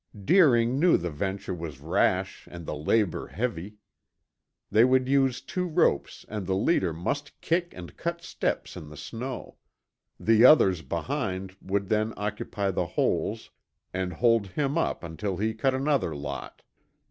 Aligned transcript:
Deering 0.25 0.79
knew 0.79 0.97
the 0.97 1.11
venture 1.11 1.53
was 1.53 1.79
rash 1.79 2.47
and 2.49 2.65
the 2.65 2.73
labor 2.73 3.27
heavy. 3.27 3.75
They 4.71 4.83
would 4.83 5.07
use 5.07 5.41
two 5.41 5.67
ropes 5.67 6.25
and 6.27 6.47
the 6.47 6.55
leader 6.55 6.91
must 6.91 7.39
kick 7.39 7.71
and 7.75 7.95
cut 7.95 8.23
steps 8.23 8.75
in 8.75 8.89
the 8.89 8.97
snow; 8.97 9.57
the 10.19 10.43
others 10.43 10.81
behind 10.81 11.55
would 11.61 11.89
then 11.89 12.15
occupy 12.17 12.71
the 12.71 12.87
holes 12.97 13.51
and 13.93 14.13
hold 14.13 14.47
him 14.47 14.75
up 14.75 15.03
until 15.03 15.37
he 15.37 15.53
cut 15.53 15.75
another 15.75 16.15
lot. 16.15 16.63